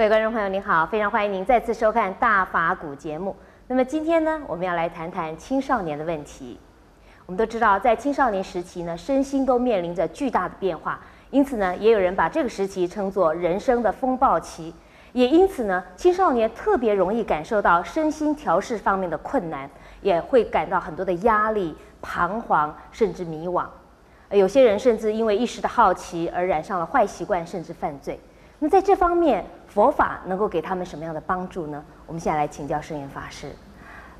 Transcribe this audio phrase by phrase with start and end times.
[0.00, 3.36] 各位观众朋友，您好，非常欢迎您再次收看《大法古》节目。
[3.66, 6.58] 那么今天呢，我们要来谈谈青少年的问题。
[7.26, 14.74] 我们都知道，在青少年时期呢，身心都面临着巨大的变化，因此呢，也有人把这个时期称作人生的风暴期。
[15.12, 19.68] 也因此呢，青少年特别容易感受到身心调试方面的困难，
[20.00, 23.66] 也会感到很多的压力、彷徨，甚至迷惘。
[24.30, 28.18] 有些人甚至因为一时的好奇而染上了坏习惯，甚至犯罪。
[28.62, 31.82] 那在这方面，佛法能够给他们什么样的帮助呢？
[32.06, 33.54] 我们现在来请教圣严法师。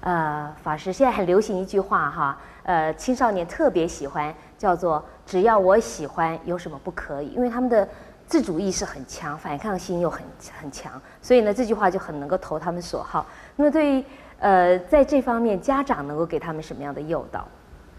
[0.00, 7.28] 呃，法师现在很流行一句话哈，呃，青少年特别喜欢，叫做“只要我喜欢，有什么不可以”？
[7.36, 7.86] 因为他们的
[8.26, 10.22] 自主意识很强，反抗心又很
[10.58, 13.26] 很强，所以呢，这句话就很能够投他们所好。
[13.56, 14.04] 那么对于
[14.38, 17.46] 呃，在这方面，家长能够给他们什么样的诱导？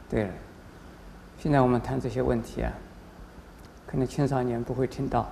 [0.10, 0.32] 对，
[1.38, 2.72] 现在我们谈这些问题啊，
[3.86, 5.30] 可能青少年不会听到。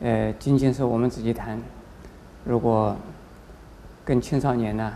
[0.00, 1.60] 呃，仅仅是我们自己谈，
[2.44, 2.96] 如果
[4.02, 4.92] 跟青少年呢、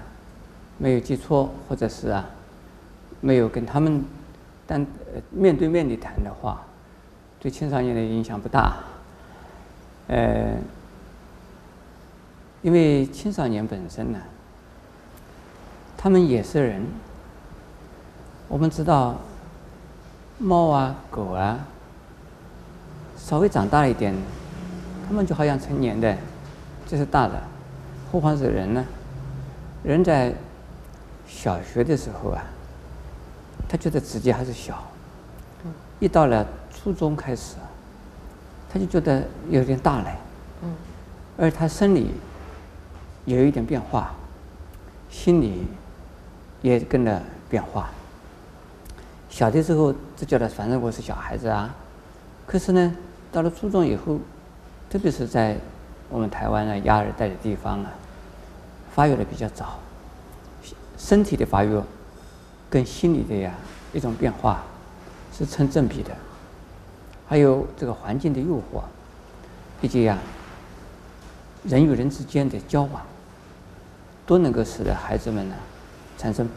[0.78, 2.24] 没有接触，或者是啊
[3.20, 4.02] 没有跟他们
[4.66, 4.86] 单
[5.30, 6.62] 面对面的谈的话，
[7.38, 8.76] 对青少年的影响不大。
[10.08, 10.54] 呃，
[12.62, 14.18] 因为青少年本身呢，
[15.98, 16.82] 他们也是人。
[18.48, 19.16] 我们知道，
[20.38, 21.58] 猫啊、狗啊，
[23.18, 24.14] 稍微长大一点。
[25.06, 26.16] 他们就好像成年的，
[26.86, 27.34] 这是大的，
[28.10, 28.84] 何况是人呢？
[29.82, 30.32] 人在
[31.26, 32.42] 小学的时候啊，
[33.68, 34.82] 他觉得自己还是小，
[36.00, 37.56] 一到了初中开始，
[38.72, 40.16] 他就觉得有点大了，
[40.62, 40.74] 嗯
[41.36, 42.12] 而他生理
[43.26, 44.14] 有一点变化，
[45.10, 45.66] 心理
[46.62, 47.20] 也跟着
[47.50, 47.90] 变化。
[49.28, 51.74] 小的时候就觉得反正我是小孩子啊，
[52.46, 52.96] 可是呢，
[53.30, 54.18] 到了初中以后。
[54.94, 55.56] 特别是在
[56.08, 57.92] 我们台湾啊亚热带的地方啊，
[58.94, 59.80] 发育的比较早，
[60.96, 61.82] 身体的发育
[62.70, 63.52] 跟心理的呀
[63.92, 64.62] 一种变化
[65.36, 66.12] 是成正比的，
[67.26, 68.82] 还有这个环境的诱惑，
[69.80, 70.16] 以及呀
[71.64, 73.02] 人与人之间的交往，
[74.24, 75.56] 都能够使得孩子们呢
[76.16, 76.48] 产生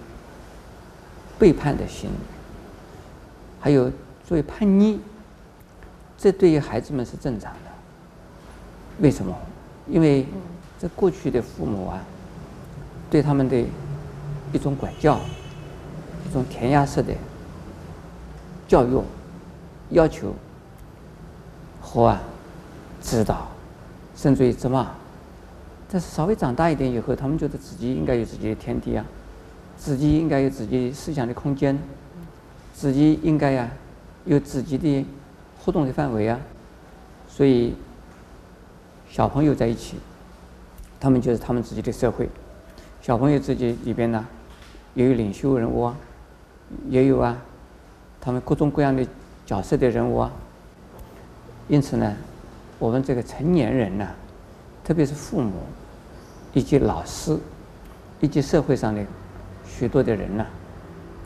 [1.39, 2.13] 背叛的心理，
[3.59, 3.91] 还有
[4.23, 4.99] 作为叛逆，
[6.19, 7.66] 这对于孩子们是正常的。
[8.99, 9.35] 为什么？
[9.87, 10.25] 因为
[10.79, 12.03] 这过去的父母啊，
[13.09, 13.63] 对他们的
[14.51, 15.19] 一种管教，
[16.27, 17.13] 一种填鸭式的
[18.67, 19.01] 教育
[19.91, 20.33] 要求
[21.81, 22.21] 和啊
[23.01, 23.47] 指导，
[24.15, 24.91] 甚至于责骂。
[25.89, 29.05] 但是稍微长大一点以后，他们觉得自己应该有自己的天地啊，
[29.77, 31.79] 自己应该有自己的思想的空间，
[32.73, 33.69] 自己应该呀
[34.25, 35.05] 有自己的
[35.63, 36.37] 活动的范围啊，
[37.29, 37.73] 所以。
[39.17, 39.97] 小朋友在一起，
[40.99, 42.29] 他们就是他们自己的社会。
[43.01, 44.23] 小朋友自己里边呢，
[44.93, 45.97] 也有领袖人物啊，
[46.87, 47.35] 也有啊，
[48.21, 49.03] 他们各种各样的
[49.43, 50.31] 角色的人物啊。
[51.67, 52.15] 因此呢，
[52.77, 54.07] 我们这个成年人呢，
[54.83, 55.53] 特别是父母，
[56.53, 57.35] 以及老师，
[58.19, 59.03] 以及社会上的
[59.65, 60.45] 许多的人呢，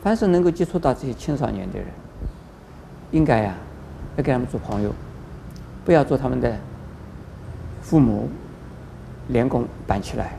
[0.02, 1.88] 凡是能够接触到这些青少年的人，
[3.10, 3.54] 应该呀，
[4.16, 4.90] 要跟他们做朋友，
[5.84, 6.56] 不要做他们的。
[7.92, 8.26] 父母
[9.28, 10.32] 连拱板起来，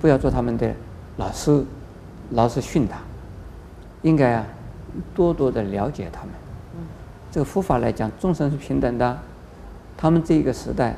[0.00, 0.74] 不要做他们的
[1.18, 1.64] 老师，
[2.30, 2.96] 老是训他。
[4.02, 4.44] 应该啊，
[5.14, 6.30] 多多的了解他们。
[7.30, 9.16] 这个佛法来讲，众生是平等的。
[9.96, 10.96] 他们这个时代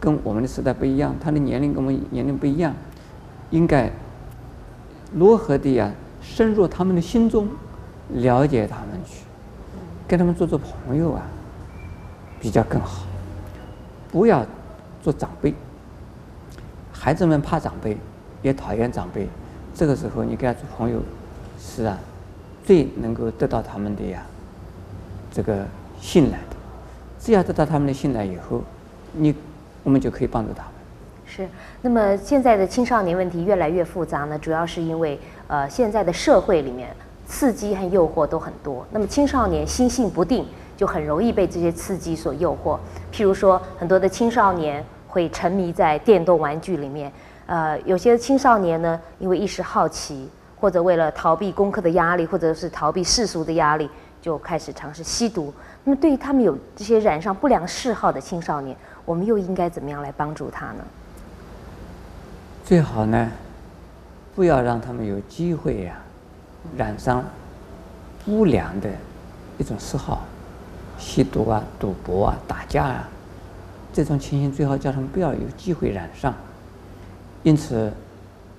[0.00, 2.72] 跟我们的时代不一样，他的年龄跟我们年龄不一样，
[3.50, 3.90] 应该
[5.12, 5.92] 如何的呀，
[6.22, 7.46] 深入他们的心中，
[8.14, 9.26] 了解他们去，
[10.08, 11.20] 跟他们做做朋友啊，
[12.40, 13.04] 比较更好。
[14.10, 14.42] 不要。
[15.06, 15.54] 做长辈，
[16.90, 17.96] 孩子们怕长辈，
[18.42, 19.28] 也讨厌长辈。
[19.72, 20.98] 这个时候，你跟他做朋友，
[21.60, 21.96] 是啊，
[22.64, 24.26] 最能够得到他们的呀，
[25.30, 25.64] 这个
[26.00, 26.56] 信赖的。
[27.20, 28.64] 只要得到他们的信赖以后，
[29.12, 29.32] 你
[29.84, 30.72] 我们就可以帮助他们。
[31.24, 31.48] 是。
[31.82, 35.16] 那么现在的青少年问题越来越复杂呢，主要是因为
[35.46, 36.88] 呃，现在的社会里面
[37.28, 38.84] 刺激和诱惑都很多。
[38.90, 40.44] 那么青少年心性不定，
[40.76, 42.76] 就很容易被这些刺激所诱惑。
[43.12, 44.84] 譬如说，很多的青少年。
[45.16, 47.10] 会沉迷在电动玩具里面，
[47.46, 50.28] 呃，有些青少年呢，因为一时好奇，
[50.60, 53.88] 或者为了逃避功课的压力，或者是逃避世俗的压力，
[54.20, 55.50] 就开始尝试吸毒。
[55.84, 58.76] 那么，对于他们有这些染上不良嗜好的青少年，
[59.06, 60.84] 我们又应该怎么样来帮助他呢？
[62.62, 63.30] 最好呢，
[64.34, 65.96] 不要让他们有机会呀、
[66.76, 67.24] 染上
[68.26, 68.90] 不良的
[69.56, 70.26] 一种嗜好，
[70.98, 73.08] 吸毒啊、赌博啊、打架啊。
[73.96, 76.34] 这种情形最好叫他们不要有机会染上。
[77.42, 77.90] 因此，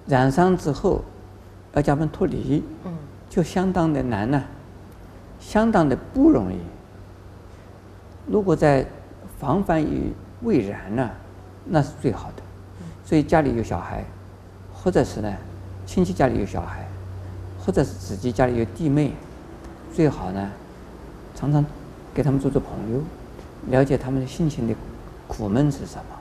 [0.07, 1.03] 染上之后
[1.75, 2.63] 要叫他们脱离，
[3.29, 4.45] 就相当的难呢、啊，
[5.39, 6.57] 相当的不容易。
[8.25, 8.83] 如果在
[9.37, 10.11] 防范于
[10.41, 11.07] 未然呢，
[11.65, 12.41] 那是最好的。
[13.05, 14.03] 所以家里有小孩，
[14.73, 15.31] 或者是呢
[15.85, 16.83] 亲戚家里有小孩，
[17.63, 19.13] 或者是自己家里有弟妹，
[19.93, 20.49] 最好呢
[21.35, 21.63] 常常
[22.11, 23.03] 给他们做做朋友，
[23.69, 24.73] 了解他们的心情的
[25.27, 26.15] 苦闷是什么，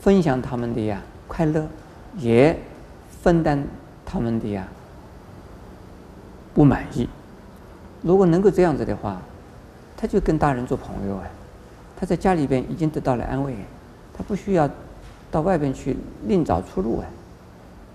[0.00, 1.66] 分享他们的呀快乐，
[2.18, 2.58] 也
[3.22, 3.64] 分担
[4.04, 4.66] 他们的呀
[6.52, 7.08] 不满意。
[8.02, 9.22] 如果能够这样子的话，
[9.96, 11.24] 他就跟大人做朋友啊。
[11.96, 13.54] 他在家里边已经得到了安慰，
[14.12, 14.68] 他不需要
[15.30, 15.96] 到外边去
[16.26, 17.06] 另找出路啊，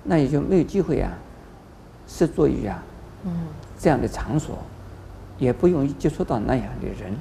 [0.05, 1.11] 那也就没有机会啊，
[2.07, 2.81] 设作于啊，
[3.77, 4.57] 这样的场所，
[5.38, 7.13] 也不容易接触到那样的人，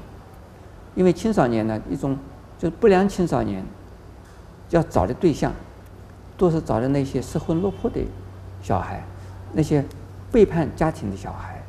[0.94, 2.16] 因为青少年呢，一种
[2.58, 3.64] 就是不良青少年，
[4.70, 5.52] 要找的对象，
[6.36, 8.00] 都是找的那些失魂落魄的
[8.62, 9.02] 小孩，
[9.52, 9.84] 那些
[10.32, 11.62] 背叛家庭的小孩，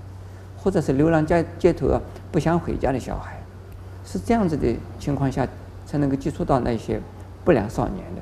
[0.58, 2.02] 或者是流浪街街头啊，
[2.32, 3.38] 不想回家的小孩。
[4.06, 5.46] 是这样子的情况下，
[5.86, 7.02] 才能够接触到那些
[7.44, 8.22] 不良少年的。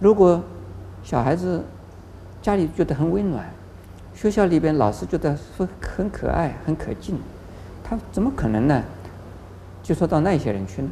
[0.00, 0.42] 如果
[1.04, 1.64] 小孩子
[2.40, 3.48] 家里觉得很温暖，
[4.14, 7.16] 学校里边老师觉得说很可爱、很可敬，
[7.84, 8.82] 他怎么可能呢？
[9.82, 10.88] 接触到那些人去呢？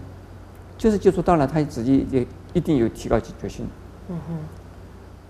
[0.81, 3.69] 就是接触到了，他自己也一定有提高警觉性。
[4.09, 4.35] 嗯哼。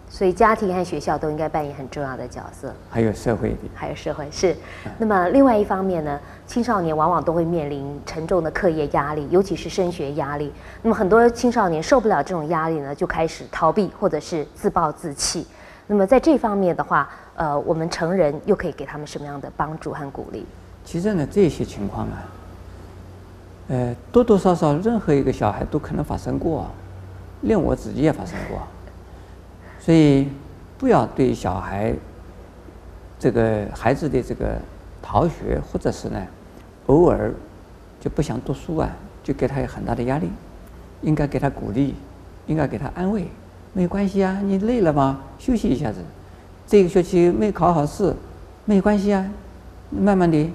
[0.09, 4.57] 所以家庭和学校都应该扮演很重要的角色，还有社会，还有社会是。
[4.99, 10.53] 那么另外一方面呢，青少年往往都会面临沉重的课业压力，尤其是升学压力。
[10.83, 15.45] 那么很多青少年受不了这种压力呢，就开始逃避或者是自暴自弃。
[15.89, 20.47] 那么在这方面的话，呃，我们成人又可以给他们什么样的帮助和鼓励？
[20.85, 22.25] 其实呢，这些情况啊，
[23.71, 26.67] 呃，多多少少任何一个小孩都可能发生过，
[27.43, 28.59] 连我自己也发生过。
[29.79, 30.27] 所以，
[30.77, 31.95] 不要对小孩
[33.17, 34.57] 这个孩子的这个
[35.01, 36.21] 逃学，或者是呢，
[36.87, 37.33] 偶尔
[38.01, 38.91] 就不想读书啊，
[39.23, 40.29] 就给他有很大的压力。
[41.03, 41.95] 应该给他鼓励，
[42.47, 43.27] 应该给他安慰。
[43.73, 45.21] 没关系啊，你累了吗？
[45.39, 46.01] 休息一下子。
[46.67, 48.15] 这个学期没考好试，
[48.67, 49.27] 没关系啊，
[49.89, 50.51] 慢慢的，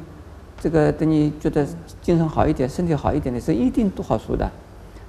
[0.59, 1.65] 这个等你觉得
[2.01, 4.49] 精神好一点、身体好一点的时候，一定读好书的。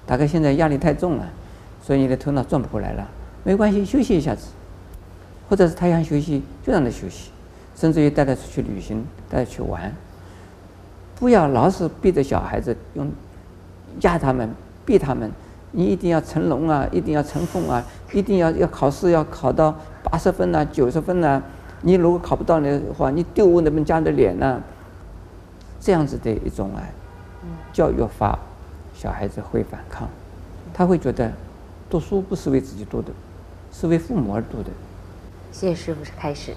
[0.06, 1.26] 大概现在压力太重了，
[1.82, 3.08] 所以你的头脑转不过来了。
[3.42, 4.48] 没关系，休息一下子，
[5.48, 7.30] 或者是他想休息，就让他休息，
[7.74, 9.92] 甚至于带他出去旅行，带他去玩。
[11.18, 13.10] 不要老是逼着小孩子用
[14.02, 14.48] 压他们、
[14.84, 15.30] 逼他们，
[15.72, 17.82] 你一定要成龙啊，一定要成凤啊，
[18.12, 21.42] 一定要要考试要考到八十分、啊、九十分、啊。
[21.82, 24.60] 你如果考不到的话，你丢我们家的脸呐、啊。
[25.86, 26.82] 这样子的一种啊，
[27.72, 28.36] 教育法，
[28.92, 30.08] 小孩子会反抗，
[30.74, 31.30] 他会觉得
[31.88, 33.12] 读书不是为自己读的。
[33.70, 34.70] 是为父母而读的。
[35.52, 36.56] 谢谢师父开始。